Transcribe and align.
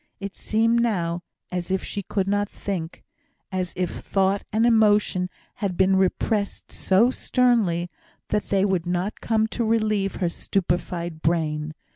It 0.19 0.35
seemed 0.35 0.79
now 0.81 1.21
as 1.51 1.69
if 1.69 1.83
she 1.83 2.01
could 2.01 2.27
not 2.27 2.49
think 2.49 3.03
as 3.51 3.71
if 3.75 3.91
thought 3.99 4.43
and 4.51 4.65
emotion 4.65 5.29
had 5.57 5.77
been 5.77 5.95
repressed 5.95 6.71
so 6.71 7.11
sternly 7.11 7.87
that 8.29 8.49
they 8.49 8.65
would 8.65 8.87
not 8.87 9.21
come 9.21 9.45
to 9.49 9.63
relieve 9.63 10.15
her 10.15 10.27
stupified 10.29 11.21
brain. 11.21 11.75